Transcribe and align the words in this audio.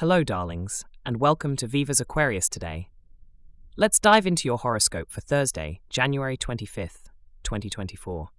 Hello, 0.00 0.24
darlings, 0.24 0.86
and 1.04 1.20
welcome 1.20 1.56
to 1.56 1.66
Viva's 1.66 2.00
Aquarius 2.00 2.48
today. 2.48 2.88
Let's 3.76 3.98
dive 3.98 4.26
into 4.26 4.48
your 4.48 4.56
horoscope 4.56 5.10
for 5.10 5.20
Thursday, 5.20 5.82
January 5.90 6.38
25th, 6.38 7.10
2024. 7.42 8.30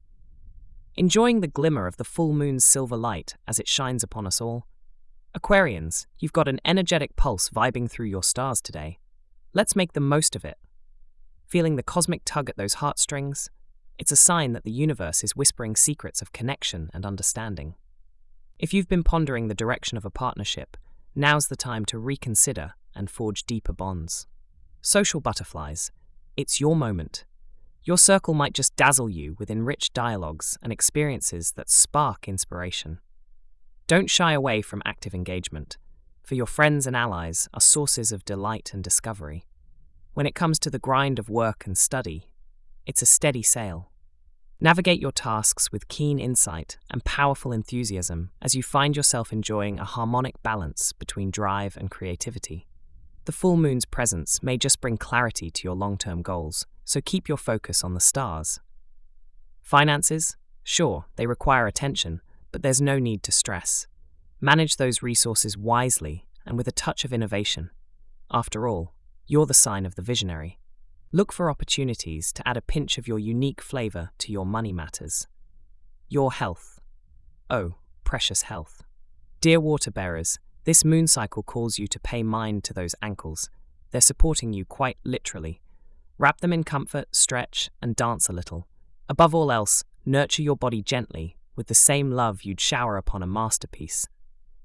Enjoying 0.96 1.42
the 1.42 1.47
glimmer 1.47 1.86
of 1.86 1.97
the 1.97 2.04
full 2.04 2.34
moon's 2.34 2.66
silver 2.66 2.97
light 2.97 3.36
as 3.47 3.60
it 3.60 3.68
shines 3.68 4.02
upon 4.02 4.26
us 4.26 4.42
all? 4.42 4.66
Aquarians, 5.38 6.08
you've 6.18 6.34
got 6.34 6.47
an 6.47 6.60
energetic 6.66 7.15
pulse 7.15 7.47
vibing 7.49 7.87
through 7.87 8.07
your 8.07 8.23
stars 8.23 8.59
today. 8.59 8.97
Let's 9.53 9.75
make 9.75 9.93
the 9.93 9.99
most 9.99 10.35
of 10.35 10.43
it. 10.43 10.57
Feeling 11.46 11.75
the 11.75 11.83
cosmic 11.83 12.23
tug 12.25 12.49
at 12.49 12.57
those 12.57 12.73
heartstrings? 12.73 13.51
It's 13.99 14.12
a 14.12 14.15
sign 14.15 14.53
that 14.53 14.63
the 14.63 14.71
universe 14.71 15.23
is 15.23 15.35
whispering 15.35 15.75
secrets 15.75 16.23
of 16.23 16.34
connection 16.34 16.89
and 16.91 17.05
understanding. 17.05 17.75
If 18.57 18.73
you've 18.73 18.89
been 18.89 19.03
pondering 19.03 19.48
the 19.48 19.53
direction 19.53 19.95
of 19.95 20.05
a 20.05 20.09
partnership, 20.09 20.75
now's 21.16 21.48
the 21.48 21.55
time 21.55 21.85
to 21.85 21.99
reconsider 21.99 22.73
and 22.95 23.09
forge 23.09 23.43
deeper 23.45 23.73
bonds. 23.73 24.27
Social 24.81 25.21
butterflies, 25.21 25.91
it's 26.38 26.59
your 26.59 26.75
moment. 26.75 27.25
Your 27.83 27.97
circle 27.97 28.33
might 28.33 28.53
just 28.53 28.75
dazzle 28.75 29.09
you 29.09 29.35
with 29.39 29.49
enriched 29.52 29.93
dialogues 29.93 30.57
and 30.61 30.71
experiences 30.71 31.53
that 31.53 31.69
spark 31.69 32.27
inspiration. 32.27 32.99
Don't 33.88 34.09
shy 34.09 34.33
away 34.33 34.61
from 34.61 34.81
active 34.85 35.13
engagement, 35.13 35.77
for 36.23 36.35
your 36.35 36.45
friends 36.45 36.88
and 36.88 36.95
allies 36.95 37.49
are 37.53 37.61
sources 37.61 38.11
of 38.11 38.23
delight 38.23 38.71
and 38.73 38.83
discovery. 38.83 39.45
When 40.13 40.25
it 40.25 40.35
comes 40.35 40.59
to 40.59 40.69
the 40.69 40.80
grind 40.80 41.19
of 41.19 41.30
work 41.30 41.66
and 41.66 41.77
study, 41.77 42.31
it's 42.85 43.02
a 43.02 43.05
steady 43.05 43.43
sail. 43.43 43.91
Navigate 44.63 45.01
your 45.01 45.11
tasks 45.11 45.71
with 45.71 45.88
keen 45.88 46.20
insight 46.20 46.77
and 46.91 47.03
powerful 47.03 47.52
enthusiasm 47.52 48.29
as 48.43 48.53
you 48.53 48.61
find 48.61 48.95
yourself 48.95 49.33
enjoying 49.33 49.79
a 49.79 49.83
harmonic 49.85 50.41
balance 50.43 50.93
between 50.93 51.31
drive 51.31 51.75
and 51.75 51.89
creativity. 51.89 52.67
The 53.25 53.31
full 53.31 53.57
moon's 53.57 53.85
presence 53.85 54.43
may 54.43 54.57
just 54.57 54.80
bring 54.80 54.97
clarity 54.97 55.49
to 55.49 55.63
your 55.63 55.73
long 55.73 55.97
term 55.97 56.21
goals, 56.21 56.67
so 56.86 57.02
keep 57.02 57.27
your 57.27 57.39
focus 57.39 57.83
on 57.83 57.95
the 57.95 57.99
stars. 57.99 58.59
Finances? 59.63 60.38
Sure, 60.64 61.05
they 61.16 61.25
require 61.25 61.66
attention, 61.66 62.21
but 62.52 62.61
there's 62.61 62.80
no 62.80 62.99
need 62.99 63.23
to 63.23 63.31
stress. 63.31 63.88
Manage 64.39 64.75
those 64.75 65.02
resources 65.02 65.58
wisely 65.58 66.27
and 66.45 66.55
with 66.55 66.67
a 66.67 66.71
touch 66.71 67.03
of 67.03 67.11
innovation. 67.11 67.71
After 68.31 68.67
all, 68.67 68.93
you're 69.25 69.47
the 69.47 69.55
sign 69.55 69.88
of 69.88 69.95
the 69.95 70.03
visionary. 70.03 70.59
Look 71.14 71.34
for 71.34 71.50
opportunities 71.50 72.31
to 72.31 72.48
add 72.48 72.56
a 72.56 72.62
pinch 72.62 72.98
of 72.98 73.06
your 73.06 73.20
unique 73.20 73.59
flavour 73.59 74.12
to 74.20 74.31
your 74.31 74.45
money 74.45 74.72
matters. 74.72 75.28
Your 76.08 76.31
health. 76.31 76.80
Oh, 77.50 77.76
precious 78.06 78.44
health. 78.44 78.84
Dear 79.42 79.59
water 79.59 79.92
bearers, 79.92 80.39
this 80.64 80.86
moon 80.86 81.08
cycle 81.08 81.44
calls 81.44 81.78
you 81.78 81.86
to 81.88 82.00
pay 82.00 82.23
mind 82.23 82.64
to 82.64 82.73
those 82.73 82.95
ankles. 83.02 83.50
They're 83.92 84.00
supporting 84.00 84.54
you 84.54 84.64
quite 84.64 84.98
literally. 85.04 85.59
Wrap 86.17 86.39
them 86.39 86.54
in 86.54 86.64
comfort, 86.64 87.14
stretch, 87.14 87.70
and 87.82 87.94
dance 87.94 88.30
a 88.30 88.34
little. 88.34 88.66
Above 89.09 89.36
all 89.36 89.52
else, 89.52 89.84
nurture 90.06 90.44
your 90.44 90.56
body 90.56 90.82
gently 90.82 91.36
with 91.58 91.67
the 91.67 91.76
same 91.76 92.12
love 92.12 92.44
you'd 92.44 92.62
shower 92.62 92.95
upon 92.95 93.22
a 93.22 93.28
masterpiece. 93.28 94.08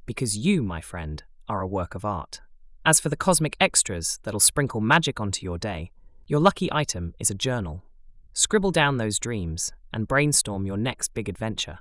Because 0.04 0.38
you, 0.38 0.62
my 0.62 0.80
friend, 0.80 1.24
are 1.48 1.60
a 1.60 1.66
work 1.66 1.96
of 1.96 2.04
art. 2.04 2.40
As 2.84 3.00
for 3.00 3.08
the 3.08 3.16
cosmic 3.16 3.56
extras 3.58 4.20
that'll 4.22 4.38
sprinkle 4.38 4.80
magic 4.80 5.18
onto 5.18 5.44
your 5.44 5.58
day, 5.58 5.90
your 6.28 6.40
lucky 6.40 6.68
item 6.72 7.14
is 7.20 7.30
a 7.30 7.34
journal. 7.34 7.84
Scribble 8.32 8.72
down 8.72 8.96
those 8.96 9.20
dreams 9.20 9.72
and 9.92 10.08
brainstorm 10.08 10.66
your 10.66 10.76
next 10.76 11.14
big 11.14 11.28
adventure. 11.28 11.78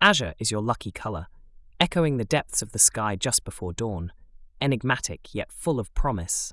Azure 0.00 0.34
is 0.38 0.52
your 0.52 0.60
lucky 0.60 0.92
colour, 0.92 1.26
echoing 1.80 2.16
the 2.16 2.24
depths 2.24 2.62
of 2.62 2.70
the 2.70 2.78
sky 2.78 3.16
just 3.16 3.44
before 3.44 3.72
dawn, 3.72 4.12
enigmatic 4.60 5.34
yet 5.34 5.50
full 5.50 5.80
of 5.80 5.92
promise. 5.94 6.52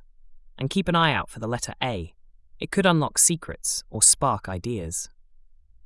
And 0.58 0.72
keep 0.72 0.88
an 0.88 0.96
eye 0.96 1.14
out 1.14 1.30
for 1.30 1.40
the 1.40 1.48
letter 1.48 1.76
A. 1.84 2.16
It 2.60 2.72
could 2.72 2.86
unlock 2.86 3.20
secrets 3.20 3.84
or 3.92 4.02
spark 4.02 4.50
ideas. 4.50 5.08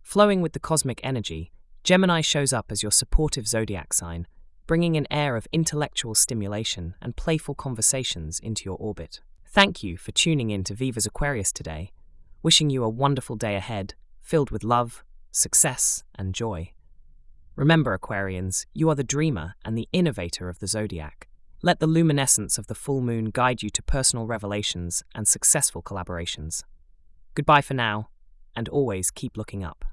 Flowing 0.02 0.42
with 0.42 0.54
the 0.54 0.60
cosmic 0.60 1.02
energy, 1.04 1.52
Gemini 1.84 2.22
shows 2.22 2.54
up 2.54 2.72
as 2.72 2.82
your 2.82 2.92
supportive 2.92 3.50
zodiac 3.50 3.92
sign, 3.92 4.28
bringing 4.66 4.96
an 4.96 5.08
air 5.12 5.36
of 5.36 5.48
intellectual 5.52 6.16
stimulation 6.16 6.96
and 7.02 7.18
playful 7.18 7.56
conversations 7.56 8.40
into 8.40 8.64
your 8.64 8.78
orbit. 8.78 9.20
Thank 9.50 9.82
you 9.82 9.96
for 9.98 10.12
tuning 10.12 10.50
in 10.50 10.64
to 10.66 10.76
Viva's 10.76 11.06
Aquarius 11.06 11.54
today. 11.54 11.92
Wishing 12.44 12.70
you 12.70 12.84
a 12.84 12.90
wonderful 12.90 13.38
day 13.38 13.56
ahead, 13.56 13.96
filled 14.22 14.52
with 14.52 14.64
love, 14.64 15.04
success, 15.32 16.04
and 16.16 16.36
joy. 16.36 16.74
Remember, 17.56 17.98
Aquarians, 17.98 18.66
you 18.74 18.90
are 18.90 18.96
the 18.96 19.06
dreamer 19.06 19.56
and 19.64 19.78
the 19.78 19.88
innovator 19.94 20.50
of 20.50 20.60
the 20.60 20.68
zodiac. 20.68 21.28
Let 21.64 21.80
the 21.80 21.88
luminescence 21.88 22.58
of 22.58 22.68
the 22.68 22.76
full 22.76 23.02
moon 23.02 23.32
guide 23.32 23.64
you 23.64 23.70
to 23.72 23.82
personal 23.82 24.28
revelations 24.28 25.02
and 25.16 25.28
successful 25.28 25.82
collaborations. 25.82 26.64
Goodbye 27.34 27.62
for 27.62 27.74
now, 27.74 28.10
and 28.56 28.68
always 28.70 29.10
keep 29.10 29.38
looking 29.38 29.64
up. 29.64 29.86